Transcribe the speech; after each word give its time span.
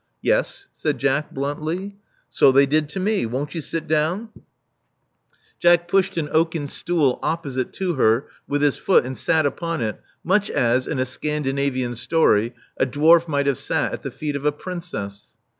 Yes," 0.23 0.65
said 0.73 0.97
Jack, 0.97 1.31
bluntly. 1.31 1.91
So 2.31 2.51
they 2.51 2.65
did 2.65 2.89
to 2.89 2.99
me. 2.99 3.27
Won't 3.27 3.53
you 3.53 3.61
sit 3.61 3.87
down?" 3.87 4.29
Love 4.33 4.33
Among 4.33 4.47
the 5.61 5.67
Artists 5.69 5.91
425 6.15 6.17
Jack 6.17 6.17
pushed 6.17 6.17
an 6.17 6.35
oaken 6.35 6.67
stool 6.67 7.19
opposite 7.21 7.73
to 7.73 7.93
her 7.93 8.25
with 8.47 8.63
his 8.63 8.77
foot, 8.77 9.05
and 9.05 9.15
sat 9.15 9.45
upon 9.45 9.81
it, 9.81 10.01
much 10.23 10.49
as, 10.49 10.87
in 10.87 10.97
a 10.97 11.05
Scandinavian 11.05 11.95
story, 11.95 12.55
a 12.77 12.87
dwarf 12.87 13.27
might 13.27 13.45
have 13.45 13.59
sat 13.59 13.93
at 13.93 14.01
the 14.01 14.09
feet 14.09 14.35
of 14.35 14.43
a 14.43 14.51
princess. 14.51 15.33